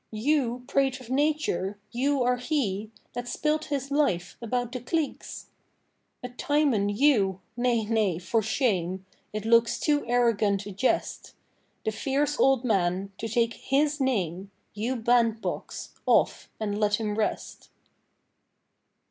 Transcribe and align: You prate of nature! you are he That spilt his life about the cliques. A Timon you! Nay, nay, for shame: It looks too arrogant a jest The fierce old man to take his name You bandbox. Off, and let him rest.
You 0.09 0.63
prate 0.67 0.99
of 0.99 1.11
nature! 1.11 1.77
you 1.91 2.23
are 2.23 2.37
he 2.37 2.89
That 3.13 3.27
spilt 3.27 3.65
his 3.65 3.91
life 3.91 4.35
about 4.41 4.71
the 4.71 4.79
cliques. 4.79 5.51
A 6.23 6.29
Timon 6.29 6.89
you! 6.89 7.39
Nay, 7.55 7.85
nay, 7.85 8.17
for 8.17 8.41
shame: 8.41 9.05
It 9.31 9.45
looks 9.45 9.79
too 9.79 10.03
arrogant 10.07 10.65
a 10.65 10.71
jest 10.71 11.35
The 11.85 11.91
fierce 11.91 12.39
old 12.39 12.63
man 12.63 13.11
to 13.19 13.27
take 13.27 13.53
his 13.53 13.99
name 14.01 14.49
You 14.73 14.95
bandbox. 14.95 15.91
Off, 16.07 16.49
and 16.59 16.79
let 16.79 16.95
him 16.95 17.13
rest. 17.13 17.69